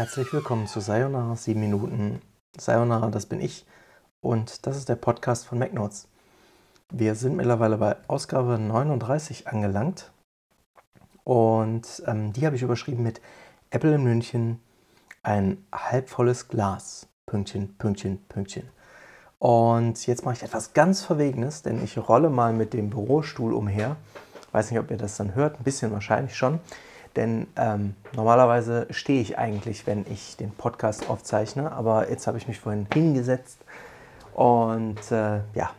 Herzlich 0.00 0.32
willkommen 0.32 0.66
zu 0.66 0.80
Sayonara 0.80 1.36
7 1.36 1.60
Minuten. 1.60 2.22
Sayonara, 2.56 3.10
das 3.10 3.26
bin 3.26 3.38
ich 3.38 3.66
und 4.22 4.66
das 4.66 4.78
ist 4.78 4.88
der 4.88 4.96
Podcast 4.96 5.46
von 5.46 5.58
MacNotes. 5.58 6.08
Wir 6.90 7.14
sind 7.14 7.36
mittlerweile 7.36 7.76
bei 7.76 7.96
Ausgabe 8.08 8.58
39 8.58 9.46
angelangt 9.46 10.10
und 11.22 12.02
ähm, 12.06 12.32
die 12.32 12.46
habe 12.46 12.56
ich 12.56 12.62
überschrieben 12.62 13.02
mit 13.02 13.20
Apple 13.68 13.96
in 13.96 14.02
München, 14.02 14.60
ein 15.22 15.66
halbvolles 15.70 16.48
Glas. 16.48 17.06
Pünktchen, 17.26 17.76
Pünktchen, 17.76 18.24
Pünktchen. 18.26 18.70
Und 19.38 20.06
jetzt 20.06 20.24
mache 20.24 20.36
ich 20.36 20.42
etwas 20.42 20.72
ganz 20.72 21.02
Verwegenes, 21.02 21.60
denn 21.60 21.84
ich 21.84 21.98
rolle 21.98 22.30
mal 22.30 22.54
mit 22.54 22.72
dem 22.72 22.88
Bürostuhl 22.88 23.52
umher. 23.52 23.96
Weiß 24.52 24.70
nicht, 24.70 24.80
ob 24.80 24.90
ihr 24.90 24.96
das 24.96 25.18
dann 25.18 25.34
hört, 25.34 25.60
ein 25.60 25.64
bisschen 25.64 25.92
wahrscheinlich 25.92 26.38
schon. 26.38 26.58
Denn 27.16 27.48
ähm, 27.56 27.94
normalerweise 28.14 28.86
stehe 28.90 29.20
ich 29.20 29.38
eigentlich, 29.38 29.86
wenn 29.86 30.06
ich 30.08 30.36
den 30.36 30.52
Podcast 30.52 31.10
aufzeichne, 31.10 31.72
aber 31.72 32.08
jetzt 32.08 32.26
habe 32.26 32.38
ich 32.38 32.46
mich 32.46 32.60
vorhin 32.60 32.86
hingesetzt 32.92 33.58
und 34.34 35.10
äh, 35.10 35.40
ja. 35.54 35.70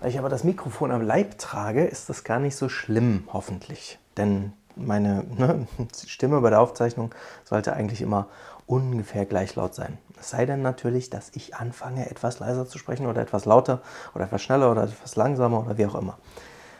Weil 0.00 0.10
ich 0.10 0.18
aber 0.18 0.28
das 0.28 0.44
Mikrofon 0.44 0.92
am 0.92 1.02
Leib 1.02 1.38
trage, 1.38 1.84
ist 1.84 2.08
das 2.08 2.24
gar 2.24 2.38
nicht 2.38 2.56
so 2.56 2.68
schlimm, 2.68 3.28
hoffentlich. 3.32 3.98
Denn 4.16 4.52
meine 4.76 5.24
ne, 5.36 5.66
Stimme 6.06 6.40
bei 6.40 6.50
der 6.50 6.60
Aufzeichnung 6.60 7.14
sollte 7.44 7.74
eigentlich 7.74 8.00
immer 8.00 8.28
ungefähr 8.66 9.26
gleich 9.26 9.56
laut 9.56 9.74
sein. 9.74 9.98
Es 10.18 10.30
sei 10.30 10.46
denn 10.46 10.62
natürlich, 10.62 11.10
dass 11.10 11.30
ich 11.34 11.56
anfange, 11.56 12.08
etwas 12.08 12.38
leiser 12.38 12.66
zu 12.66 12.78
sprechen 12.78 13.06
oder 13.06 13.20
etwas 13.20 13.46
lauter 13.46 13.82
oder 14.14 14.26
etwas 14.26 14.42
schneller 14.42 14.70
oder 14.70 14.84
etwas 14.84 15.16
langsamer 15.16 15.64
oder 15.64 15.76
wie 15.76 15.86
auch 15.86 15.96
immer. 15.96 16.18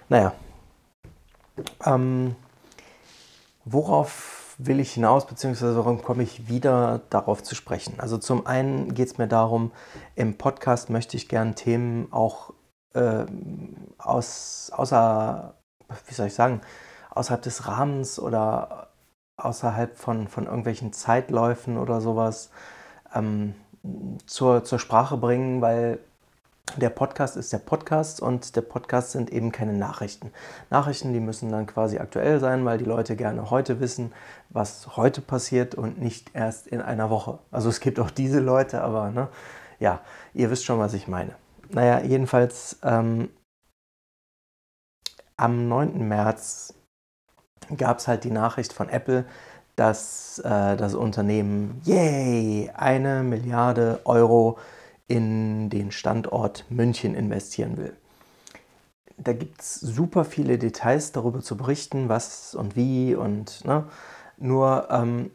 Naja. 0.08 0.32
Ähm, 1.84 2.36
worauf 3.72 4.56
will 4.58 4.80
ich 4.80 4.92
hinaus, 4.92 5.26
beziehungsweise 5.26 5.76
warum 5.76 6.02
komme 6.02 6.22
ich 6.22 6.48
wieder 6.48 7.00
darauf 7.10 7.42
zu 7.42 7.54
sprechen? 7.54 7.98
Also 7.98 8.18
zum 8.18 8.46
einen 8.46 8.94
geht 8.94 9.08
es 9.08 9.18
mir 9.18 9.28
darum, 9.28 9.72
im 10.16 10.36
Podcast 10.36 10.90
möchte 10.90 11.16
ich 11.16 11.28
gerne 11.28 11.54
Themen 11.54 12.12
auch 12.12 12.52
äh, 12.94 13.24
aus, 13.98 14.70
außer, 14.74 15.54
wie 16.06 16.14
soll 16.14 16.26
ich 16.26 16.34
sagen, 16.34 16.60
außerhalb 17.10 17.42
des 17.42 17.66
Rahmens 17.66 18.18
oder 18.18 18.88
außerhalb 19.36 19.96
von, 19.96 20.28
von 20.28 20.44
irgendwelchen 20.44 20.92
Zeitläufen 20.92 21.78
oder 21.78 22.00
sowas 22.00 22.50
ähm, 23.14 23.54
zur, 24.26 24.64
zur 24.64 24.78
Sprache 24.78 25.16
bringen, 25.16 25.62
weil 25.62 26.00
der 26.76 26.90
Podcast 26.90 27.36
ist 27.36 27.52
der 27.52 27.58
Podcast 27.58 28.20
und 28.20 28.56
der 28.56 28.62
Podcast 28.62 29.12
sind 29.12 29.30
eben 29.30 29.52
keine 29.52 29.72
Nachrichten. 29.72 30.32
Nachrichten, 30.70 31.12
die 31.12 31.20
müssen 31.20 31.50
dann 31.50 31.66
quasi 31.66 31.98
aktuell 31.98 32.40
sein, 32.40 32.64
weil 32.64 32.78
die 32.78 32.84
Leute 32.84 33.16
gerne 33.16 33.50
heute 33.50 33.80
wissen, 33.80 34.12
was 34.48 34.96
heute 34.96 35.20
passiert 35.20 35.74
und 35.74 36.00
nicht 36.00 36.34
erst 36.34 36.66
in 36.66 36.80
einer 36.80 37.10
Woche. 37.10 37.38
Also 37.50 37.68
es 37.68 37.80
gibt 37.80 37.98
auch 38.00 38.10
diese 38.10 38.40
Leute, 38.40 38.82
aber 38.82 39.10
ne, 39.10 39.28
ja, 39.78 40.00
ihr 40.34 40.50
wisst 40.50 40.64
schon, 40.64 40.78
was 40.78 40.94
ich 40.94 41.08
meine. 41.08 41.34
Naja, 41.70 42.00
jedenfalls 42.00 42.78
ähm, 42.82 43.30
am 45.36 45.68
9. 45.68 46.06
März 46.06 46.74
gab 47.76 47.98
es 47.98 48.08
halt 48.08 48.24
die 48.24 48.30
Nachricht 48.30 48.72
von 48.72 48.88
Apple, 48.88 49.24
dass 49.76 50.38
äh, 50.40 50.76
das 50.76 50.94
Unternehmen, 50.94 51.80
yay, 51.84 52.70
eine 52.74 53.22
Milliarde 53.22 54.00
Euro 54.04 54.58
in 55.10 55.70
den 55.70 55.90
Standort 55.90 56.64
München 56.70 57.16
investieren 57.16 57.76
will. 57.76 57.96
Da 59.18 59.32
gibt 59.32 59.60
es 59.60 59.74
super 59.74 60.24
viele 60.24 60.56
Details 60.56 61.10
darüber 61.10 61.40
zu 61.40 61.56
berichten, 61.56 62.08
was 62.08 62.54
und 62.54 62.76
wie 62.76 63.16
und 63.16 63.64
ne? 63.64 63.84
nur 64.38 64.86
ähm, 64.90 65.32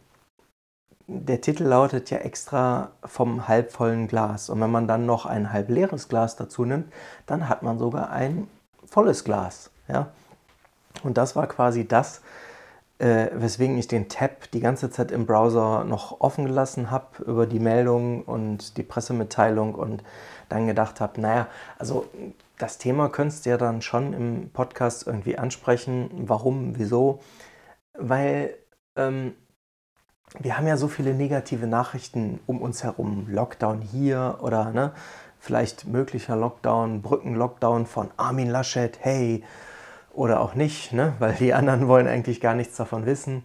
der 1.08 1.42
Titel 1.42 1.66
lautet 1.66 2.10
ja 2.10 2.20
extra 2.20 2.92
vom 3.04 3.50
halbvollen 3.50 4.08
Glas. 4.08 4.50
Und 4.50 4.62
wenn 4.62 4.72
man 4.72 4.88
dann 4.88 5.06
noch 5.06 5.26
ein 5.26 5.52
halb 5.52 5.70
leeres 5.70 6.08
Glas 6.08 6.38
dazu 6.38 6.64
nimmt, 6.64 6.92
dann 7.26 7.50
hat 7.50 7.62
man 7.62 7.78
sogar 7.78 8.10
ein 8.12 8.48
volles 8.86 9.26
Glas. 9.26 9.72
Ja? 9.90 10.14
Und 11.04 11.18
das 11.18 11.36
war 11.36 11.48
quasi 11.48 11.86
das, 11.86 12.22
äh, 12.98 13.28
weswegen 13.34 13.78
ich 13.78 13.88
den 13.88 14.08
Tab 14.08 14.50
die 14.52 14.60
ganze 14.60 14.90
Zeit 14.90 15.12
im 15.12 15.26
Browser 15.26 15.84
noch 15.84 16.22
offen 16.22 16.46
gelassen 16.46 16.92
habe 16.92 17.24
über 17.24 17.46
die 17.46 17.60
Meldung 17.60 18.24
und 18.24 18.78
die 18.78 18.84
Pressemitteilung 18.84 19.76
und 19.76 20.04
dann 20.50 20.68
gedacht 20.68 21.02
habe, 21.02 21.20
naja, 21.20 21.48
also 21.78 22.08
das 22.58 22.78
Thema 22.78 23.10
könntest 23.10 23.46
du 23.46 23.50
ja 23.50 23.58
dann 23.58 23.82
schon 23.82 24.14
im 24.14 24.50
Podcast 24.52 25.08
irgendwie 25.08 25.38
ansprechen. 25.38 26.10
Warum, 26.26 26.78
wieso? 26.78 27.20
Weil 27.94 28.56
ähm, 28.96 29.34
wir 30.40 30.58
haben 30.58 30.68
ja 30.68 30.78
so 30.78 30.88
viele 30.88 31.14
negative 31.14 31.68
Nachrichten 31.68 32.40
um 32.46 32.62
uns 32.62 32.84
herum. 32.84 33.28
Lockdown 33.30 33.82
hier 33.82 34.40
oder 34.42 34.72
ne, 34.72 34.94
vielleicht 35.40 35.86
möglicher 35.86 36.36
Lockdown, 36.36 37.02
Brückenlockdown 37.02 37.86
von 37.86 38.10
Armin 38.18 38.50
Laschet, 38.50 38.98
hey, 39.02 39.44
oder 40.16 40.42
auch 40.42 40.56
nicht, 40.56 40.94
ne? 40.94 41.14
weil 41.20 41.34
die 41.34 41.54
anderen 41.54 41.88
wollen 41.88 42.08
eigentlich 42.08 42.42
gar 42.42 42.56
nichts 42.56 42.76
davon 42.78 43.06
wissen, 43.06 43.44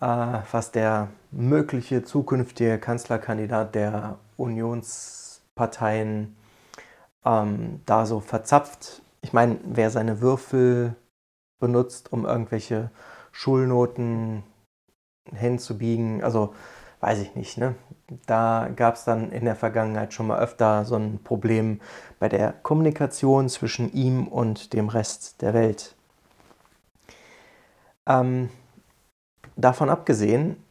äh, 0.00 0.38
was 0.50 0.72
der 0.72 1.08
mögliche 1.30 2.04
zukünftige 2.04 2.78
Kanzlerkandidat 2.78 3.74
der 3.74 4.18
Unionsparteien 4.36 6.36
ähm, 7.24 7.80
da 7.86 8.06
so 8.06 8.20
verzapft. 8.20 9.02
Ich 9.20 9.32
meine, 9.32 9.58
wer 9.64 9.90
seine 9.90 10.20
Würfel 10.20 10.94
benutzt, 11.58 12.12
um 12.12 12.24
irgendwelche 12.24 12.90
Schulnoten 13.32 14.44
hinzubiegen, 15.34 16.22
also 16.22 16.54
weiß 17.00 17.20
ich 17.20 17.34
nicht. 17.34 17.58
Ne? 17.58 17.74
Da 18.26 18.70
gab 18.74 18.94
es 18.94 19.04
dann 19.04 19.30
in 19.30 19.44
der 19.44 19.56
Vergangenheit 19.56 20.14
schon 20.14 20.28
mal 20.28 20.38
öfter 20.38 20.84
so 20.84 20.96
ein 20.96 21.22
Problem 21.22 21.80
bei 22.18 22.28
der 22.28 22.52
Kommunikation 22.52 23.48
zwischen 23.48 23.92
ihm 23.92 24.26
und 24.26 24.72
dem 24.72 24.88
Rest 24.88 25.42
der 25.42 25.54
Welt. 25.54 25.94
Ähm, 28.06 28.48
davon 29.56 29.90
abgesehen 29.90 30.62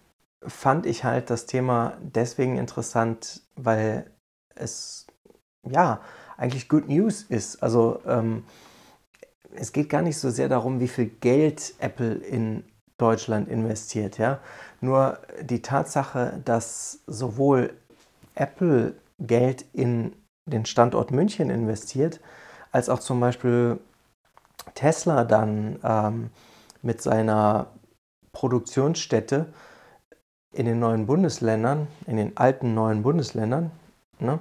fand 0.45 0.85
ich 0.85 1.03
halt 1.03 1.29
das 1.29 1.45
Thema 1.45 1.97
deswegen 2.01 2.57
interessant, 2.57 3.41
weil 3.55 4.09
es 4.55 5.07
ja 5.69 6.01
eigentlich 6.37 6.69
Good 6.69 6.87
News 6.87 7.23
ist. 7.23 7.61
Also 7.61 7.99
ähm, 8.05 8.43
es 9.55 9.71
geht 9.71 9.89
gar 9.89 10.01
nicht 10.01 10.17
so 10.17 10.29
sehr 10.29 10.49
darum, 10.49 10.79
wie 10.79 10.87
viel 10.87 11.07
Geld 11.07 11.73
Apple 11.79 12.13
in 12.13 12.63
Deutschland 12.97 13.47
investiert. 13.47 14.17
Ja? 14.17 14.39
Nur 14.81 15.19
die 15.41 15.61
Tatsache, 15.61 16.41
dass 16.45 16.99
sowohl 17.07 17.73
Apple 18.35 18.95
Geld 19.19 19.65
in 19.73 20.13
den 20.45 20.65
Standort 20.65 21.11
München 21.11 21.49
investiert, 21.49 22.19
als 22.71 22.89
auch 22.89 22.99
zum 22.99 23.19
Beispiel 23.19 23.79
Tesla 24.75 25.23
dann 25.23 25.79
ähm, 25.83 26.29
mit 26.81 27.01
seiner 27.01 27.67
Produktionsstätte 28.31 29.47
in 30.53 30.65
den 30.65 30.79
neuen 30.79 31.05
Bundesländern, 31.05 31.87
in 32.05 32.17
den 32.17 32.37
alten 32.37 32.73
neuen 32.73 33.03
Bundesländern, 33.03 33.71
ne, 34.19 34.39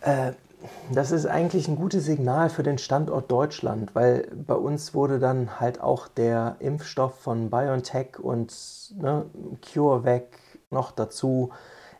äh, 0.00 0.32
das 0.90 1.12
ist 1.12 1.26
eigentlich 1.26 1.68
ein 1.68 1.76
gutes 1.76 2.04
Signal 2.04 2.50
für 2.50 2.62
den 2.62 2.78
Standort 2.78 3.30
Deutschland, 3.30 3.94
weil 3.94 4.28
bei 4.34 4.54
uns 4.54 4.94
wurde 4.94 5.18
dann 5.18 5.60
halt 5.60 5.80
auch 5.80 6.08
der 6.08 6.56
Impfstoff 6.60 7.20
von 7.20 7.50
BioNTech 7.50 8.18
und 8.18 8.54
ne, 8.96 9.26
CureVac 9.62 10.24
noch 10.70 10.90
dazu 10.90 11.50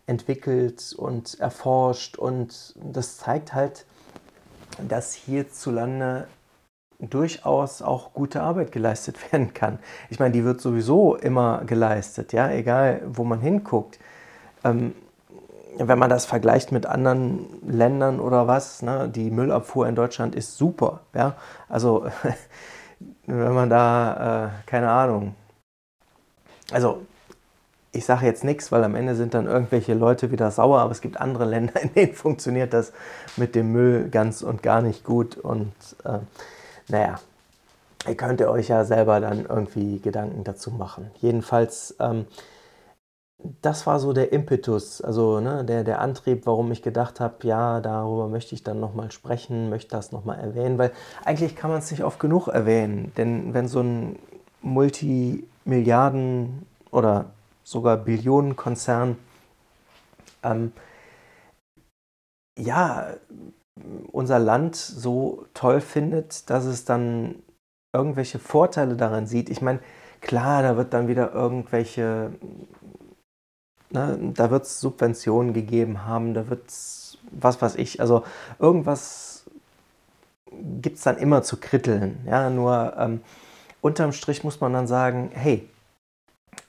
entwickelt 0.06 0.94
und 0.96 1.38
erforscht 1.38 2.16
und 2.16 2.74
das 2.82 3.18
zeigt 3.18 3.54
halt, 3.54 3.84
dass 4.88 5.12
hierzulande 5.12 6.26
durchaus 6.98 7.82
auch 7.82 8.12
gute 8.12 8.42
Arbeit 8.42 8.72
geleistet 8.72 9.16
werden 9.32 9.54
kann. 9.54 9.78
Ich 10.10 10.18
meine, 10.18 10.32
die 10.32 10.44
wird 10.44 10.60
sowieso 10.60 11.14
immer 11.14 11.62
geleistet, 11.64 12.32
ja, 12.32 12.50
egal 12.50 13.02
wo 13.06 13.24
man 13.24 13.40
hinguckt. 13.40 13.98
Ähm, 14.64 14.94
wenn 15.78 15.98
man 15.98 16.10
das 16.10 16.26
vergleicht 16.26 16.72
mit 16.72 16.86
anderen 16.86 17.46
Ländern 17.66 18.20
oder 18.20 18.46
was, 18.46 18.82
ne, 18.82 19.08
die 19.08 19.30
Müllabfuhr 19.30 19.86
in 19.86 19.94
Deutschland 19.94 20.34
ist 20.34 20.56
super. 20.56 21.00
Ja? 21.14 21.36
Also 21.68 22.06
wenn 23.26 23.54
man 23.54 23.70
da, 23.70 24.46
äh, 24.46 24.48
keine 24.66 24.90
Ahnung, 24.90 25.34
also 26.72 27.02
ich 27.92 28.04
sage 28.04 28.26
jetzt 28.26 28.44
nichts, 28.44 28.70
weil 28.70 28.84
am 28.84 28.94
Ende 28.94 29.14
sind 29.14 29.34
dann 29.34 29.46
irgendwelche 29.46 29.94
Leute 29.94 30.30
wieder 30.30 30.50
sauer, 30.50 30.80
aber 30.80 30.92
es 30.92 31.00
gibt 31.00 31.20
andere 31.20 31.44
Länder, 31.44 31.80
in 31.82 31.94
denen 31.94 32.14
funktioniert 32.14 32.72
das 32.72 32.92
mit 33.36 33.54
dem 33.54 33.72
Müll 33.72 34.08
ganz 34.10 34.42
und 34.42 34.62
gar 34.62 34.82
nicht 34.82 35.04
gut. 35.04 35.36
Und 35.36 35.72
äh, 36.04 36.18
naja, 36.88 37.20
ihr 38.06 38.16
könnt 38.16 38.42
euch 38.42 38.68
ja 38.68 38.84
selber 38.84 39.20
dann 39.20 39.46
irgendwie 39.46 40.00
Gedanken 40.00 40.44
dazu 40.44 40.70
machen. 40.70 41.10
Jedenfalls 41.20 41.96
ähm, 42.00 42.26
das 43.62 43.86
war 43.86 44.00
so 44.00 44.12
der 44.12 44.32
Impetus, 44.32 45.00
also 45.00 45.40
ne, 45.40 45.64
der, 45.64 45.84
der 45.84 46.00
Antrieb, 46.00 46.44
warum 46.46 46.72
ich 46.72 46.82
gedacht 46.82 47.20
habe, 47.20 47.46
ja, 47.46 47.80
darüber 47.80 48.28
möchte 48.28 48.54
ich 48.54 48.64
dann 48.64 48.80
nochmal 48.80 49.12
sprechen, 49.12 49.70
möchte 49.70 49.90
das 49.90 50.12
nochmal 50.12 50.40
erwähnen, 50.40 50.78
weil 50.78 50.92
eigentlich 51.24 51.54
kann 51.54 51.70
man 51.70 51.78
es 51.78 51.90
nicht 51.90 52.02
oft 52.02 52.18
genug 52.18 52.48
erwähnen, 52.48 53.12
denn 53.16 53.54
wenn 53.54 53.68
so 53.68 53.80
ein 53.80 54.18
Multimilliarden 54.62 56.66
oder 56.90 57.26
sogar 57.62 57.96
Billionenkonzern, 57.98 59.16
ähm, 60.42 60.72
ja, 62.58 63.14
unser 64.10 64.38
Land 64.38 64.76
so 64.76 65.46
toll 65.54 65.80
findet, 65.80 66.50
dass 66.50 66.64
es 66.64 66.84
dann 66.84 67.36
irgendwelche 67.92 68.38
Vorteile 68.38 68.96
daran 68.96 69.26
sieht. 69.26 69.50
Ich 69.50 69.62
meine, 69.62 69.80
klar, 70.20 70.62
da 70.62 70.76
wird 70.76 70.92
dann 70.92 71.08
wieder 71.08 71.32
irgendwelche, 71.32 72.32
ne, 73.90 74.18
da 74.34 74.50
wird 74.50 74.64
es 74.64 74.80
Subventionen 74.80 75.52
gegeben 75.52 76.04
haben, 76.06 76.34
da 76.34 76.48
wird 76.48 76.68
es, 76.68 77.18
was 77.30 77.60
weiß 77.60 77.76
ich, 77.76 78.00
also 78.00 78.24
irgendwas 78.58 79.44
gibt 80.80 80.98
es 80.98 81.04
dann 81.04 81.18
immer 81.18 81.42
zu 81.42 81.58
kritteln. 81.58 82.20
Ja, 82.26 82.50
nur 82.50 82.94
ähm, 82.98 83.20
unterm 83.80 84.12
Strich 84.12 84.44
muss 84.44 84.60
man 84.60 84.72
dann 84.72 84.86
sagen, 84.86 85.30
hey, 85.32 85.68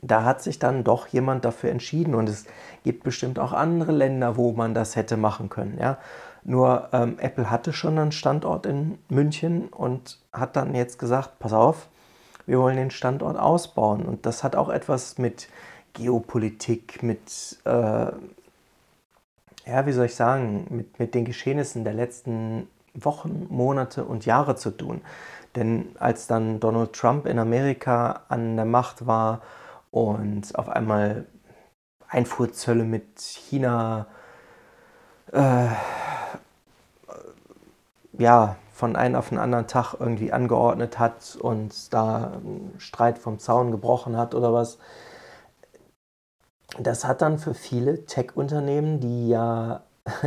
da 0.02 0.24
hat 0.24 0.42
sich 0.42 0.60
dann 0.60 0.84
doch 0.84 1.08
jemand 1.08 1.46
dafür 1.46 1.72
entschieden 1.72 2.16
und 2.16 2.30
es 2.30 2.46
gibt 2.84 3.04
bestimmt 3.04 3.40
auch 3.40 3.54
andere 3.54 3.92
Länder, 3.92 4.38
wo 4.38 4.52
man 4.54 4.74
das 4.74 4.96
hätte 4.96 5.18
machen 5.18 5.50
können. 5.50 5.78
Ja? 5.80 5.98
Nur 6.44 6.90
ähm, 6.94 7.18
Apple 7.20 7.50
hatte 7.50 7.74
schon 7.74 7.98
einen 8.00 8.12
Standort 8.12 8.66
in 8.66 8.98
München 9.10 9.68
und 9.68 10.20
hat 10.32 10.56
dann 10.56 10.74
jetzt 10.74 11.00
gesagt, 11.00 11.40
pass 11.40 11.54
auf, 11.54 11.88
wir 12.46 12.60
wollen 12.60 12.78
den 12.78 12.92
Standort 12.92 13.38
ausbauen. 13.38 14.06
Und 14.06 14.26
das 14.26 14.44
hat 14.44 14.56
auch 14.56 14.70
etwas 14.70 15.18
mit 15.18 15.50
Geopolitik, 15.94 17.04
mit, 17.04 17.58
äh, 17.66 17.70
ja, 19.66 19.86
wie 19.86 19.92
soll 19.92 20.06
ich 20.06 20.16
sagen, 20.16 20.68
mit, 20.70 21.00
mit 21.00 21.16
den 21.16 21.26
Geschehnissen 21.26 21.84
der 21.84 21.94
letzten 21.94 22.68
Wochen, 22.94 23.48
Monate 23.50 24.04
und 24.04 24.26
Jahre 24.26 24.56
zu 24.56 24.72
tun. 24.72 25.02
Denn 25.56 25.96
als 26.00 26.28
dann 26.28 26.60
Donald 26.60 26.94
Trump 26.94 27.26
in 27.26 27.40
Amerika 27.40 28.22
an 28.30 28.56
der 28.56 28.66
Macht 28.66 29.08
war 29.08 29.42
und 29.92 30.56
auf 30.56 30.70
einmal 30.70 31.26
Einfuhrzölle 32.08 32.84
mit 32.84 33.20
China 33.20 34.08
äh, 35.32 35.68
ja, 38.18 38.56
von 38.74 38.96
einem 38.96 39.16
auf 39.16 39.30
den 39.30 39.40
anderen 39.40 39.68
Tag 39.68 39.96
irgendwie 40.00 40.32
angeordnet 40.32 41.00
hat 41.00 41.38
und 41.40 41.94
da 41.94 42.34
einen 42.34 42.76
Streit 42.78 43.20
vom 43.20 43.40
Zaun 43.40 43.72
gebrochen 43.72 44.18
hat 44.18 44.36
oder 44.36 44.54
was. 44.54 44.78
Das 46.80 47.04
hat 47.04 47.22
dann 47.22 47.40
für 47.40 47.54
viele 47.54 48.06
Tech-Unternehmen, 48.06 49.02
die 49.02 49.28
ja 49.30 49.84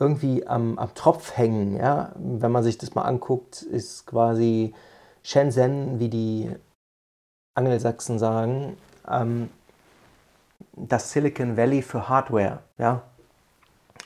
irgendwie 0.00 0.46
am, 0.46 0.78
am 0.78 0.94
Tropf 0.94 1.36
hängen, 1.36 1.76
ja, 1.76 2.12
wenn 2.16 2.50
man 2.50 2.64
sich 2.64 2.76
das 2.76 2.94
mal 2.94 3.02
anguckt, 3.02 3.62
ist 3.62 4.06
quasi 4.06 4.74
Shenzhen, 5.22 6.00
wie 6.00 6.08
die 6.08 6.50
Angelsachsen 7.54 8.18
sagen, 8.18 8.76
ähm, 9.08 9.50
das 10.72 11.12
Silicon 11.12 11.56
Valley 11.56 11.82
für 11.82 12.08
Hardware, 12.08 12.60
ja. 12.78 13.02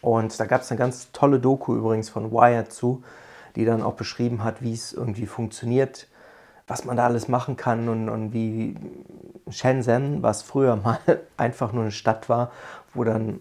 Und 0.02 0.38
da 0.38 0.44
gab 0.44 0.60
es 0.60 0.70
eine 0.70 0.78
ganz 0.78 1.12
tolle 1.12 1.40
Doku 1.40 1.74
übrigens 1.76 2.10
von 2.10 2.30
Wired 2.30 2.72
zu, 2.72 3.02
die 3.56 3.64
dann 3.64 3.82
auch 3.82 3.94
beschrieben 3.94 4.44
hat, 4.44 4.60
wie 4.60 4.74
es 4.74 4.92
irgendwie 4.92 5.26
funktioniert, 5.26 6.08
was 6.66 6.84
man 6.84 6.96
da 6.96 7.06
alles 7.06 7.28
machen 7.28 7.56
kann 7.56 7.88
und, 7.88 8.08
und 8.10 8.32
wie 8.34 8.76
Shenzhen, 9.50 10.22
was 10.22 10.42
früher 10.42 10.76
mal 10.84 10.98
einfach 11.36 11.72
nur 11.72 11.82
eine 11.82 11.92
Stadt 11.92 12.28
war, 12.28 12.50
wo 12.92 13.04
dann 13.04 13.40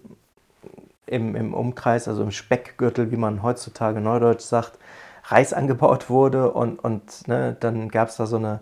im, 1.06 1.36
im 1.36 1.54
Umkreis, 1.54 2.08
also 2.08 2.24
im 2.24 2.32
Speckgürtel, 2.32 3.12
wie 3.12 3.18
man 3.18 3.44
heutzutage 3.44 4.00
neudeutsch 4.02 4.42
sagt, 4.42 4.80
Reis 5.26 5.54
angebaut 5.54 6.10
wurde 6.10 6.52
und, 6.52 6.80
und 6.80 7.28
ne, 7.28 7.56
dann 7.60 7.90
gab 7.90 8.10
es 8.10 8.18
da 8.18 8.26
so 8.26 8.38
eine, 8.38 8.60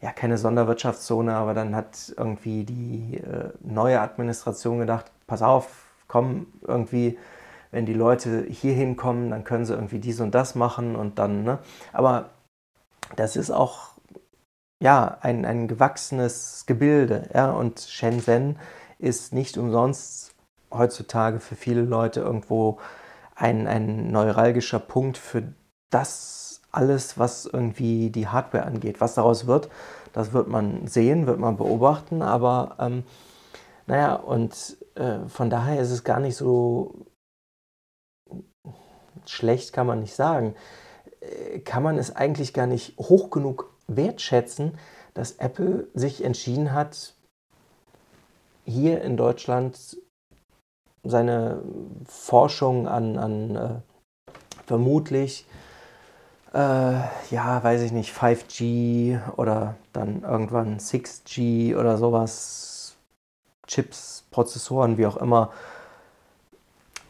ja, 0.00 0.12
keine 0.12 0.38
Sonderwirtschaftszone, 0.38 1.34
aber 1.34 1.54
dann 1.54 1.74
hat 1.74 2.14
irgendwie 2.16 2.64
die 2.64 3.18
äh, 3.18 3.50
neue 3.60 4.00
Administration 4.00 4.78
gedacht, 4.78 5.06
pass 5.26 5.42
auf, 5.42 5.68
komm, 6.06 6.46
irgendwie 6.66 7.18
wenn 7.76 7.84
die 7.84 7.94
Leute 7.94 8.46
hier 8.48 8.72
hinkommen, 8.72 9.30
dann 9.30 9.44
können 9.44 9.66
sie 9.66 9.74
irgendwie 9.74 9.98
dies 9.98 10.20
und 10.20 10.34
das 10.34 10.54
machen 10.54 10.96
und 10.96 11.18
dann, 11.18 11.44
ne? 11.44 11.58
Aber 11.92 12.30
das 13.16 13.36
ist 13.36 13.50
auch 13.50 13.90
ja 14.82 15.18
ein, 15.20 15.44
ein 15.44 15.68
gewachsenes 15.68 16.64
Gebilde, 16.66 17.28
ja, 17.34 17.50
und 17.52 17.80
Shenzhen 17.80 18.58
ist 18.98 19.32
nicht 19.32 19.58
umsonst 19.58 20.34
heutzutage 20.72 21.40
für 21.40 21.54
viele 21.54 21.82
Leute 21.82 22.20
irgendwo 22.20 22.78
ein, 23.34 23.66
ein 23.66 24.10
neuralgischer 24.10 24.78
Punkt 24.78 25.18
für 25.18 25.54
das 25.90 26.62
alles, 26.72 27.18
was 27.18 27.46
irgendwie 27.46 28.10
die 28.10 28.28
Hardware 28.28 28.64
angeht. 28.64 29.00
Was 29.00 29.14
daraus 29.14 29.46
wird, 29.46 29.70
das 30.12 30.32
wird 30.32 30.48
man 30.48 30.86
sehen, 30.86 31.26
wird 31.26 31.38
man 31.38 31.56
beobachten, 31.56 32.22
aber 32.22 32.76
ähm, 32.78 33.04
naja, 33.86 34.14
und 34.14 34.76
äh, 34.94 35.20
von 35.28 35.48
daher 35.48 35.80
ist 35.80 35.90
es 35.90 36.04
gar 36.04 36.20
nicht 36.20 36.36
so 36.36 37.06
schlecht 39.24 39.72
kann 39.72 39.86
man 39.86 40.00
nicht 40.00 40.14
sagen, 40.14 40.54
äh, 41.20 41.60
kann 41.60 41.82
man 41.82 41.98
es 41.98 42.14
eigentlich 42.14 42.54
gar 42.54 42.66
nicht 42.66 42.96
hoch 42.98 43.30
genug 43.30 43.75
wertschätzen, 43.86 44.78
dass 45.14 45.32
Apple 45.32 45.88
sich 45.94 46.24
entschieden 46.24 46.72
hat, 46.72 47.14
hier 48.64 49.02
in 49.02 49.16
Deutschland 49.16 49.96
seine 51.04 51.62
Forschung 52.04 52.88
an, 52.88 53.16
an 53.16 53.56
äh, 53.56 54.32
vermutlich, 54.66 55.46
äh, 56.52 56.58
ja, 57.30 57.62
weiß 57.62 57.82
ich 57.82 57.92
nicht, 57.92 58.12
5G 58.12 59.20
oder 59.36 59.76
dann 59.92 60.22
irgendwann 60.22 60.78
6G 60.78 61.76
oder 61.76 61.96
sowas, 61.96 62.96
Chips, 63.66 64.24
Prozessoren, 64.30 64.98
wie 64.98 65.06
auch 65.06 65.16
immer, 65.16 65.52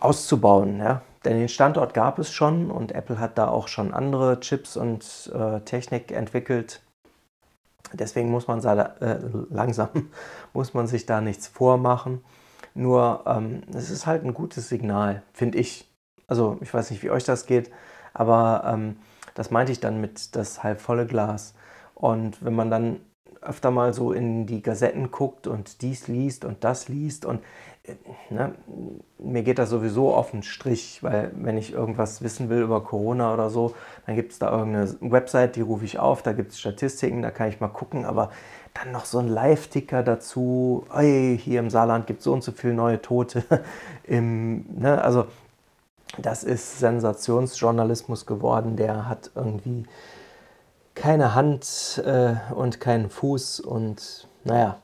auszubauen. 0.01 0.79
Ja? 0.79 1.03
Denn 1.27 1.41
den 1.41 1.49
Standort 1.49 1.93
gab 1.93 2.21
es 2.21 2.33
schon 2.33 2.71
und 2.71 2.93
Apple 2.93 3.19
hat 3.19 3.37
da 3.37 3.49
auch 3.49 3.67
schon 3.67 3.93
andere 3.93 4.39
Chips 4.39 4.77
und 4.77 5.29
äh, 5.35 5.59
Technik 5.63 6.13
entwickelt. 6.13 6.83
Deswegen 7.93 8.31
muss 8.31 8.47
man 8.47 8.63
äh, 8.65 9.19
langsam 9.51 9.89
muss 10.53 10.73
man 10.73 10.87
sich 10.87 11.05
da 11.05 11.21
nichts 11.21 11.49
vormachen. 11.49 12.25
Nur 12.75 13.25
ähm, 13.27 13.63
es 13.75 13.91
ist 13.91 14.07
halt 14.07 14.23
ein 14.23 14.35
gutes 14.35 14.69
Signal, 14.69 15.25
finde 15.33 15.59
ich. 15.59 15.91
Also 16.29 16.59
ich 16.61 16.73
weiß 16.73 16.93
nicht, 16.93 17.03
wie 17.03 17.11
euch 17.11 17.25
das 17.25 17.47
geht, 17.47 17.73
aber 18.15 18.63
ähm, 18.65 18.97
das 19.35 19.51
meinte 19.51 19.73
ich 19.73 19.81
dann 19.81 20.01
mit 20.01 20.37
das 20.37 20.63
halbvolle 20.63 21.07
Glas. 21.07 21.55
Und 21.95 22.45
wenn 22.45 22.55
man 22.55 22.71
dann 22.71 23.01
öfter 23.41 23.71
mal 23.71 23.93
so 23.93 24.13
in 24.13 24.47
die 24.47 24.63
Gazetten 24.63 25.11
guckt 25.11 25.47
und 25.47 25.83
dies 25.83 26.09
liest 26.09 26.45
und 26.45 26.65
das 26.65 26.89
liest 26.89 27.25
und 27.25 27.41
äh, 27.85 27.95
ne, 28.31 28.55
mir 29.19 29.43
geht 29.43 29.59
das 29.59 29.71
sowieso 29.71 30.15
auf 30.15 30.31
den 30.33 30.43
Strich, 30.43 31.03
weil 31.03 31.31
wenn 31.35 31.57
ich 31.57 31.73
irgendwas 31.73 32.23
wissen 32.23 32.49
will 32.49 32.63
über 32.63 32.83
Corona 32.83 33.33
oder 33.33 33.51
so, 33.51 33.75
dann 34.07 34.17
gibt 34.17 34.33
es 34.33 34.39
da 34.39 34.51
irgendeine 34.51 34.95
Website, 35.01 35.57
die 35.57 35.61
rufe 35.61 35.85
ich 35.85 35.99
auf, 35.99 36.23
da 36.23 36.33
gibt 36.33 36.53
es 36.53 36.61
Statistiken, 36.61 37.23
da 37.23 37.31
kann 37.31 37.49
ich 37.49 37.61
mal 37.61 37.69
gucken, 37.69 38.05
aber 38.05 38.31
dann 38.75 38.93
noch 38.93 39.05
so 39.05 39.19
ein 39.19 39.29
Live-Ticker 39.29 40.03
dazu, 40.03 40.87
hey, 40.93 41.39
hier 41.43 41.61
im 41.61 41.71
Saarland 41.71 42.07
gibt 42.07 42.19
es 42.19 42.25
so 42.25 42.33
und 42.33 42.43
so 42.45 42.53
viele 42.53 42.75
neue 42.75 43.01
Tote. 43.01 43.43
Im, 44.05 44.67
ne, 44.79 45.03
also 45.03 45.27
das 46.19 46.45
ist 46.45 46.79
Sensationsjournalismus 46.79 48.27
geworden, 48.27 48.77
der 48.77 49.09
hat 49.09 49.31
irgendwie 49.35 49.85
keine 50.97 51.35
Hand 51.35 52.03
äh, 52.05 52.35
und 52.53 52.81
keinen 52.81 53.11
Fuß 53.11 53.61
und 53.61 54.27
naja, 54.45 54.79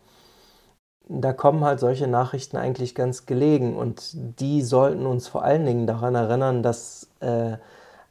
da 1.08 1.32
kommen 1.32 1.64
halt 1.64 1.80
solche 1.80 2.06
Nachrichten 2.06 2.56
eigentlich 2.56 2.94
ganz 2.94 3.26
gelegen 3.26 3.76
und 3.76 4.12
die 4.38 4.62
sollten 4.62 5.06
uns 5.06 5.26
vor 5.26 5.42
allen 5.42 5.66
Dingen 5.66 5.86
daran 5.86 6.14
erinnern, 6.14 6.62
dass 6.62 7.08
äh, 7.20 7.56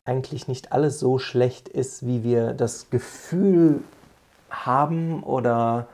eigentlich 0.04 0.48
nicht 0.48 0.74
alles 0.74 1.00
so 1.00 1.20
schlecht 1.20 1.70
ist, 1.70 2.06
wie 2.06 2.24
wir 2.24 2.54
das 2.54 2.90
Gefühl 2.90 3.84
haben 4.50 5.24
oder 5.24 5.88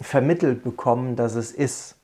vermittelt 0.00 0.62
bekommen, 0.62 1.16
dass 1.16 1.34
es 1.34 1.52
ist. 1.52 1.96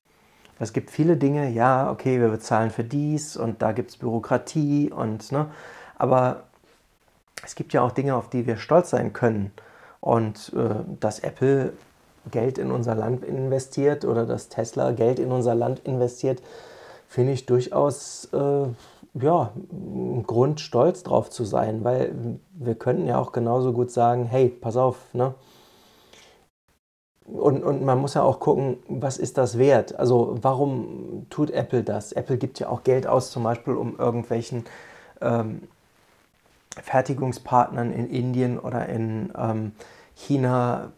Es 0.58 0.72
gibt 0.72 0.90
viele 0.90 1.16
Dinge, 1.16 1.50
ja, 1.50 1.90
okay, 1.90 2.20
wir 2.20 2.28
bezahlen 2.28 2.70
für 2.70 2.84
dies 2.84 3.36
und 3.36 3.62
da 3.62 3.72
gibt 3.72 3.90
es 3.90 3.96
Bürokratie 3.96 4.90
und, 4.90 5.30
ne, 5.32 5.50
aber 5.96 6.44
es 7.44 7.54
gibt 7.54 7.72
ja 7.72 7.82
auch 7.82 7.92
Dinge, 7.92 8.14
auf 8.16 8.28
die 8.28 8.46
wir 8.46 8.56
stolz 8.56 8.90
sein 8.90 9.12
können. 9.12 9.52
Und 10.00 10.52
äh, 10.54 10.84
dass 11.00 11.20
Apple 11.20 11.72
Geld 12.30 12.58
in 12.58 12.70
unser 12.70 12.94
Land 12.94 13.24
investiert 13.24 14.04
oder 14.04 14.26
dass 14.26 14.48
Tesla 14.48 14.92
Geld 14.92 15.18
in 15.18 15.30
unser 15.30 15.54
Land 15.54 15.80
investiert, 15.84 16.42
finde 17.08 17.32
ich 17.32 17.46
durchaus 17.46 18.28
äh, 18.32 18.66
ja, 19.20 19.52
ein 19.72 20.24
Grund, 20.26 20.60
stolz 20.60 21.02
drauf 21.04 21.30
zu 21.30 21.44
sein, 21.44 21.84
weil 21.84 22.14
wir 22.52 22.74
könnten 22.74 23.06
ja 23.06 23.18
auch 23.18 23.32
genauso 23.32 23.72
gut 23.72 23.90
sagen, 23.90 24.26
hey, 24.26 24.48
pass 24.48 24.76
auf, 24.76 24.96
ne? 25.14 25.34
Und, 27.26 27.64
und 27.64 27.82
man 27.82 27.98
muss 27.98 28.14
ja 28.14 28.22
auch 28.22 28.38
gucken, 28.38 28.76
was 28.86 29.16
ist 29.16 29.38
das 29.38 29.56
wert? 29.56 29.98
Also 29.98 30.36
warum 30.42 31.26
tut 31.30 31.50
Apple 31.50 31.82
das? 31.82 32.12
Apple 32.12 32.36
gibt 32.36 32.60
ja 32.60 32.68
auch 32.68 32.82
Geld 32.82 33.06
aus, 33.06 33.30
zum 33.30 33.44
Beispiel 33.44 33.74
um 33.74 33.96
irgendwelchen 33.98 34.64
ähm, 35.22 35.62
Fertigungspartnern 36.82 37.92
in 37.92 38.08
Indien 38.08 38.58
oder 38.58 38.88
in 38.88 39.32
ähm, 39.36 39.72
China 40.14 40.92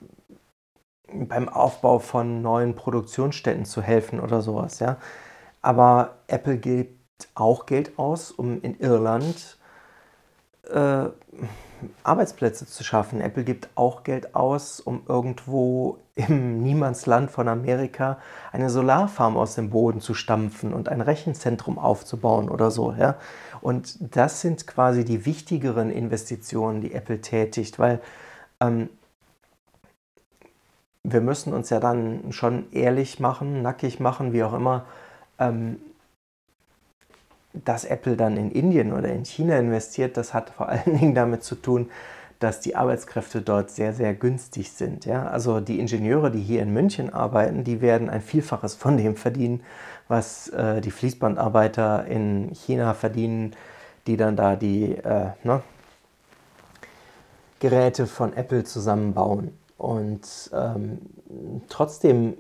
beim 1.12 1.49
Aufbau 1.49 1.99
von 1.99 2.42
neuen 2.42 2.75
Produktionsstätten 2.75 3.64
zu 3.64 3.83
helfen 3.83 4.21
oder 4.21 4.42
sowas, 4.42 4.80
ja. 4.80 4.97
Aber 5.62 6.18
Apple 6.26 6.59
gibt 6.59 7.28
auch 7.35 7.66
Geld 7.66 7.99
aus, 7.99 8.30
um 8.30 8.61
in 8.62 8.78
Irland 8.78 9.59
äh, 10.71 11.06
Arbeitsplätze 12.02 12.66
zu 12.66 12.85
schaffen. 12.85 13.21
Apple 13.21 13.45
gibt 13.45 13.68
auch 13.75 14.02
Geld 14.02 14.35
aus, 14.35 14.80
um 14.80 15.02
irgendwo 15.09 15.99
im 16.14 16.62
Niemandsland 16.62 17.30
von 17.30 17.49
Amerika 17.49 18.18
eine 18.52 18.71
Solarfarm 18.71 19.37
aus 19.37 19.54
dem 19.54 19.71
Boden 19.71 20.00
zu 20.00 20.14
stampfen 20.14 20.73
und 20.73 20.88
ein 20.88 21.00
Rechenzentrum 21.00 21.78
aufzubauen 21.78 22.49
oder 22.49 22.71
so. 22.71 22.92
Ja? 22.92 23.16
Und 23.61 24.16
das 24.16 24.40
sind 24.40 24.66
quasi 24.66 25.04
die 25.04 25.26
wichtigeren 25.26 25.90
Investitionen, 25.90 26.80
die 26.80 26.92
Apple 26.92 27.21
tätigt, 27.21 27.78
weil 27.78 28.00
ähm, 28.61 28.88
wir 31.02 31.21
müssen 31.21 31.52
uns 31.52 31.71
ja 31.71 31.78
dann 31.78 32.33
schon 32.33 32.73
ehrlich 32.73 33.21
machen, 33.21 33.62
nackig 33.62 34.00
machen, 34.00 34.33
wie 34.33 34.42
auch 34.42 34.54
immer. 34.54 34.87
Ähm, 35.38 35.78
dass 37.64 37.84
Apple 37.84 38.16
dann 38.16 38.36
in 38.36 38.50
Indien 38.50 38.92
oder 38.92 39.08
in 39.08 39.25
China 39.25 39.58
investiert, 39.58 40.16
das 40.16 40.34
hat 40.34 40.50
vor 40.50 40.68
allen 40.68 40.98
Dingen 40.98 41.14
damit 41.14 41.42
zu 41.42 41.54
tun, 41.54 41.90
dass 42.38 42.60
die 42.60 42.76
Arbeitskräfte 42.76 43.40
dort 43.40 43.70
sehr, 43.70 43.92
sehr 43.92 44.14
günstig 44.14 44.72
sind. 44.72 45.06
Ja? 45.06 45.28
Also 45.28 45.60
die 45.60 45.78
Ingenieure, 45.78 46.30
die 46.30 46.42
hier 46.42 46.62
in 46.62 46.72
München 46.72 47.12
arbeiten, 47.12 47.64
die 47.64 47.80
werden 47.80 48.10
ein 48.10 48.20
Vielfaches 48.20 48.75
von 48.75 48.96
dem 48.98 49.16
verdienen, 49.16 49.62
was 50.08 50.48
äh, 50.48 50.80
die 50.80 50.90
Fließbandarbeiter 50.90 52.06
in 52.06 52.50
China 52.52 52.94
verdienen, 52.94 53.56
die 54.06 54.16
dann 54.16 54.36
da 54.36 54.54
die 54.54 54.92
äh, 54.92 55.30
ne, 55.44 55.62
Geräte 57.58 58.06
von 58.06 58.34
Apple 58.34 58.64
zusammenbauen. 58.64 59.56
Und 59.78 60.50
ähm, 60.52 60.98
trotzdem 61.68 62.34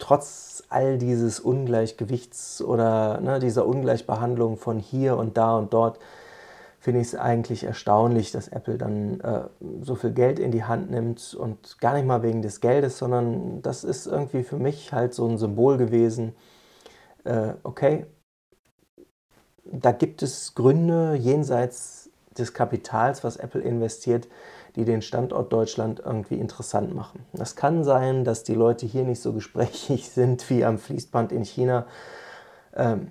trotz 0.00 0.64
all 0.68 0.98
dieses 0.98 1.40
Ungleichgewichts 1.40 2.62
oder 2.62 3.20
ne, 3.20 3.38
dieser 3.38 3.66
Ungleichbehandlung 3.66 4.56
von 4.56 4.78
hier 4.78 5.16
und 5.16 5.36
da 5.36 5.56
und 5.56 5.72
dort, 5.72 5.98
finde 6.80 7.00
ich 7.00 7.08
es 7.08 7.14
eigentlich 7.14 7.64
erstaunlich, 7.64 8.32
dass 8.32 8.48
Apple 8.48 8.78
dann 8.78 9.20
äh, 9.20 9.42
so 9.82 9.94
viel 9.94 10.12
Geld 10.12 10.38
in 10.38 10.50
die 10.50 10.64
Hand 10.64 10.90
nimmt 10.90 11.34
und 11.34 11.78
gar 11.78 11.94
nicht 11.94 12.06
mal 12.06 12.22
wegen 12.22 12.40
des 12.40 12.60
Geldes, 12.60 12.96
sondern 12.96 13.60
das 13.60 13.84
ist 13.84 14.06
irgendwie 14.06 14.42
für 14.42 14.56
mich 14.56 14.92
halt 14.92 15.12
so 15.12 15.28
ein 15.28 15.36
Symbol 15.36 15.76
gewesen. 15.76 16.34
Äh, 17.24 17.52
okay, 17.64 18.06
da 19.64 19.92
gibt 19.92 20.22
es 20.22 20.54
Gründe 20.54 21.14
jenseits 21.14 22.10
des 22.38 22.54
Kapitals, 22.54 23.24
was 23.24 23.36
Apple 23.36 23.60
investiert, 23.60 24.26
die 24.76 24.84
den 24.84 25.02
Standort 25.02 25.52
Deutschland 25.52 26.00
irgendwie 26.04 26.38
interessant 26.38 26.94
machen. 26.94 27.24
Das 27.32 27.56
kann 27.56 27.84
sein, 27.84 28.24
dass 28.24 28.44
die 28.44 28.54
Leute 28.54 28.86
hier 28.86 29.04
nicht 29.04 29.20
so 29.20 29.32
gesprächig 29.32 30.10
sind 30.10 30.48
wie 30.50 30.64
am 30.64 30.78
Fließband 30.78 31.32
in 31.32 31.44
China. 31.44 31.86
Ähm, 32.74 33.08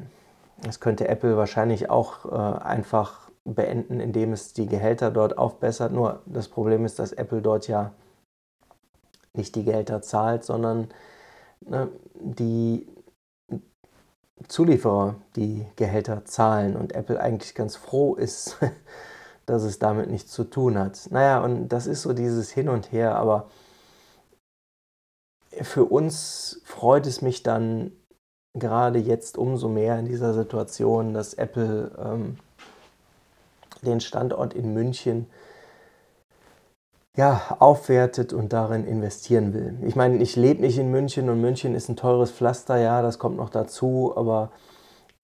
das 0.62 0.80
könnte 0.80 1.08
Apple 1.08 1.38
wahrscheinlich 1.38 1.90
auch 1.90 2.26
äh, 2.26 2.64
einfach 2.64 3.30
beenden, 3.46 4.00
indem 4.00 4.34
es 4.34 4.54
die 4.54 4.68
Gehälter 4.68 5.12
dort 5.12 5.38
aufbessert. 5.38 5.92
Nur 5.92 6.22
das 6.26 6.48
Problem 6.48 6.86
ist, 6.86 7.00
dass 7.00 7.14
Apple 7.14 7.42
dort 7.42 7.68
ja 7.68 7.94
nicht 9.34 9.56
die 9.56 9.64
Gehälter 9.64 10.02
zahlt, 10.02 10.44
sondern 10.44 10.90
ne, 11.62 11.90
die 12.14 12.88
Zulieferer 14.48 15.16
die 15.36 15.66
Gehälter 15.76 16.26
zahlen 16.26 16.76
und 16.76 16.94
Apple 16.94 17.20
eigentlich 17.20 17.56
ganz 17.56 17.76
froh 17.76 18.16
ist, 18.16 18.58
dass 19.50 19.64
es 19.64 19.80
damit 19.80 20.10
nichts 20.10 20.32
zu 20.32 20.44
tun 20.44 20.78
hat. 20.78 21.08
Naja, 21.12 21.44
und 21.44 21.70
das 21.70 21.88
ist 21.88 22.04
so 22.04 22.14
dieses 22.14 22.52
Hin 22.52 22.70
und 22.70 22.92
Her, 22.92 23.16
aber 23.16 23.50
für 25.62 25.86
uns 25.86 26.62
freut 26.64 27.08
es 27.08 27.22
mich 27.22 27.44
dann 27.44 27.92
gerade 28.54 29.00
jetzt 29.00 29.38
umso 29.38 29.68
mehr 29.68 29.98
in 30.00 30.06
dieser 30.06 30.34
Situation, 30.34 31.14
dass 31.14 31.34
Apple 31.34 31.92
ähm, 31.98 32.38
den 33.82 34.00
Standort 34.02 34.54
in 34.54 34.74
München 34.74 35.28
ja, 37.18 37.58
aufwertet 37.60 38.34
und 38.34 38.54
darin 38.54 38.86
investieren 38.86 39.54
will. 39.54 39.78
Ich 39.86 39.96
meine, 39.96 40.18
ich 40.18 40.36
lebe 40.36 40.62
nicht 40.62 40.78
in 40.78 40.92
München 40.92 41.30
und 41.30 41.42
München 41.42 41.76
ist 41.76 41.90
ein 41.90 41.98
teures 41.98 42.32
Pflaster, 42.32 42.78
ja, 42.78 43.02
das 43.02 43.20
kommt 43.20 43.38
noch 43.38 43.50
dazu, 43.50 44.14
aber 44.16 44.52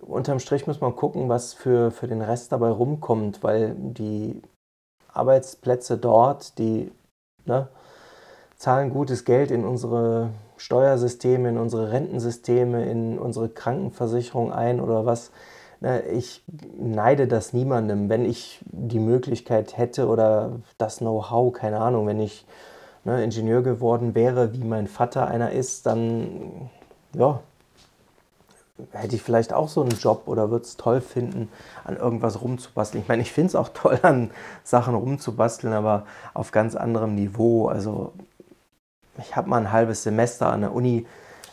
unterm 0.07 0.39
Strich 0.39 0.67
muss 0.67 0.81
man 0.81 0.95
gucken, 0.95 1.29
was 1.29 1.53
für, 1.53 1.91
für 1.91 2.07
den 2.07 2.21
Rest 2.21 2.51
dabei 2.51 2.69
rumkommt, 2.69 3.43
weil 3.43 3.75
die 3.75 4.41
Arbeitsplätze 5.13 5.97
dort, 5.97 6.57
die 6.57 6.91
ne, 7.45 7.67
zahlen 8.57 8.91
gutes 8.91 9.25
Geld 9.25 9.51
in 9.51 9.65
unsere 9.65 10.29
Steuersysteme, 10.57 11.49
in 11.49 11.57
unsere 11.57 11.91
Rentensysteme, 11.91 12.85
in 12.89 13.19
unsere 13.19 13.49
Krankenversicherung 13.49 14.53
ein 14.53 14.79
oder 14.79 15.05
was. 15.05 15.31
Ne, 15.81 16.01
ich 16.03 16.43
neide 16.77 17.27
das 17.27 17.53
niemandem. 17.53 18.09
Wenn 18.09 18.25
ich 18.25 18.63
die 18.71 18.99
Möglichkeit 18.99 19.77
hätte 19.77 20.07
oder 20.07 20.59
das 20.77 20.97
Know-how, 20.97 21.53
keine 21.53 21.79
Ahnung, 21.79 22.07
wenn 22.07 22.19
ich 22.19 22.45
ne, 23.03 23.23
Ingenieur 23.23 23.61
geworden 23.61 24.15
wäre, 24.15 24.53
wie 24.53 24.63
mein 24.63 24.87
Vater 24.87 25.27
einer 25.27 25.51
ist, 25.51 25.85
dann 25.85 26.69
ja, 27.13 27.41
hätte 28.91 29.15
ich 29.15 29.21
vielleicht 29.21 29.53
auch 29.53 29.69
so 29.69 29.81
einen 29.81 29.91
Job 29.91 30.23
oder 30.25 30.51
würde 30.51 30.65
es 30.65 30.77
toll 30.77 31.01
finden, 31.01 31.49
an 31.83 31.95
irgendwas 31.95 32.41
rumzubasteln. 32.41 33.01
Ich 33.01 33.07
meine, 33.07 33.21
ich 33.21 33.31
finde 33.31 33.49
es 33.49 33.55
auch 33.55 33.69
toll, 33.69 33.99
an 34.01 34.31
Sachen 34.63 34.95
rumzubasteln, 34.95 35.73
aber 35.73 36.05
auf 36.33 36.51
ganz 36.51 36.75
anderem 36.75 37.15
Niveau. 37.15 37.67
Also 37.67 38.13
ich 39.17 39.35
habe 39.35 39.49
mal 39.49 39.57
ein 39.57 39.71
halbes 39.71 40.03
Semester 40.03 40.47
an 40.47 40.61
der 40.61 40.73
Uni 40.73 41.05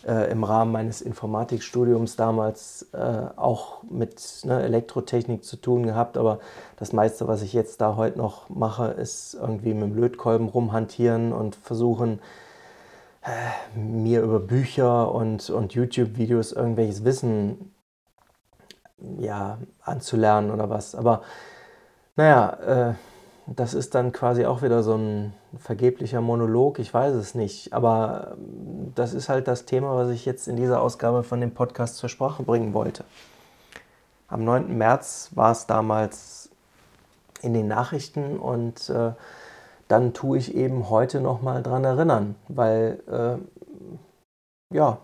äh, 0.07 0.31
im 0.31 0.43
Rahmen 0.43 0.73
meines 0.73 1.01
Informatikstudiums 1.01 2.17
damals 2.17 2.89
äh, 2.93 2.97
auch 3.37 3.83
mit 3.85 4.41
ne, 4.45 4.63
Elektrotechnik 4.63 5.45
zu 5.45 5.57
tun 5.57 5.85
gehabt, 5.85 6.17
aber 6.17 6.41
das 6.77 6.93
meiste, 6.93 7.29
was 7.29 7.43
ich 7.43 7.53
jetzt 7.53 7.81
da 7.81 7.97
heute 7.97 8.19
noch 8.19 8.49
mache, 8.49 8.87
ist 8.89 9.35
irgendwie 9.35 9.75
mit 9.75 9.85
dem 9.85 9.95
Lötkolben 9.97 10.49
rumhantieren 10.49 11.33
und 11.33 11.55
versuchen, 11.55 12.21
mir 13.75 14.23
über 14.23 14.41
Bücher 14.41 15.13
und, 15.15 15.49
und 15.51 15.75
YouTube-Videos 15.75 16.53
irgendwelches 16.53 17.05
Wissen 17.05 17.73
ja, 19.19 19.59
anzulernen 19.83 20.51
oder 20.51 20.71
was. 20.71 20.95
Aber 20.95 21.23
naja, 22.17 22.91
äh, 22.91 22.95
das 23.47 23.75
ist 23.75 23.95
dann 23.95 24.13
quasi 24.13 24.45
auch 24.47 24.63
wieder 24.63 24.83
so 24.83 24.95
ein 24.95 25.35
vergeblicher 25.59 26.21
Monolog, 26.21 26.79
ich 26.79 26.93
weiß 26.93 27.15
es 27.15 27.35
nicht. 27.35 27.73
Aber 27.73 28.37
ähm, 28.37 28.93
das 28.95 29.15
ist 29.15 29.29
halt 29.29 29.49
das 29.49 29.65
Thema, 29.65 29.97
was 29.97 30.11
ich 30.11 30.25
jetzt 30.25 30.49
in 30.49 30.57
dieser 30.57 30.81
Ausgabe 30.81 31.23
von 31.23 31.41
dem 31.41 31.53
Podcast 31.53 31.97
zur 31.97 32.09
Sprache 32.09 32.43
bringen 32.43 32.75
wollte. 32.75 33.05
Am 34.29 34.45
9. 34.45 34.77
März 34.77 35.31
war 35.35 35.53
es 35.53 35.67
damals 35.67 36.51
in 37.43 37.55
den 37.55 37.69
Nachrichten 37.69 38.39
und 38.39 38.89
äh, 38.89 39.13
dann 39.93 40.15
tue 40.15 40.39
ich 40.39 40.55
eben 40.55 40.89
heute 40.89 41.21
nochmal 41.21 41.63
dran 41.63 41.85
erinnern, 41.85 42.35
weil 42.49 43.03
äh, 43.11 44.75
ja, 44.75 45.01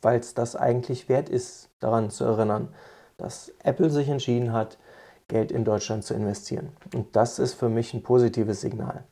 weil 0.00 0.20
es 0.20 0.34
das 0.34 0.54
eigentlich 0.54 1.08
wert 1.08 1.28
ist, 1.28 1.68
daran 1.80 2.08
zu 2.08 2.22
erinnern, 2.22 2.68
dass 3.16 3.50
Apple 3.64 3.90
sich 3.90 4.08
entschieden 4.08 4.52
hat, 4.52 4.78
Geld 5.26 5.50
in 5.50 5.64
Deutschland 5.64 6.04
zu 6.04 6.14
investieren. 6.14 6.70
Und 6.94 7.16
das 7.16 7.40
ist 7.40 7.54
für 7.54 7.68
mich 7.68 7.92
ein 7.92 8.04
positives 8.04 8.60
Signal. 8.60 9.02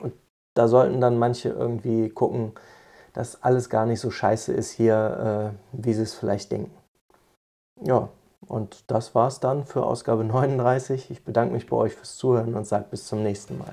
Und 0.00 0.14
da 0.54 0.68
sollten 0.68 1.02
dann 1.02 1.18
manche 1.18 1.50
irgendwie 1.50 2.08
gucken, 2.08 2.52
dass 3.12 3.42
alles 3.42 3.68
gar 3.68 3.84
nicht 3.84 4.00
so 4.00 4.10
scheiße 4.10 4.54
ist 4.54 4.70
hier, 4.70 5.52
äh, 5.52 5.76
wie 5.84 5.92
sie 5.92 6.02
es 6.02 6.14
vielleicht 6.14 6.50
denken. 6.50 6.74
Ja, 7.82 8.08
und 8.46 8.90
das 8.90 9.14
war's 9.14 9.40
dann 9.40 9.66
für 9.66 9.84
Ausgabe 9.84 10.24
39. 10.24 11.10
Ich 11.10 11.24
bedanke 11.24 11.52
mich 11.52 11.66
bei 11.66 11.76
euch 11.76 11.94
fürs 11.94 12.16
Zuhören 12.16 12.54
und 12.54 12.66
sage 12.66 12.86
bis 12.90 13.06
zum 13.06 13.22
nächsten 13.22 13.58
Mal. 13.58 13.72